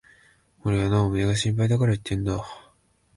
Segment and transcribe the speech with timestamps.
[0.63, 2.43] 俺はな、おめえが心配だから言ってるんだ。